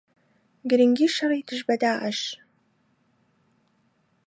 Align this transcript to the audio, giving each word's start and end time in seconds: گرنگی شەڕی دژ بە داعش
گرنگی 0.69 1.07
شەڕی 1.15 1.41
دژ 1.47 1.61
بە 1.67 1.75
داعش 1.81 2.19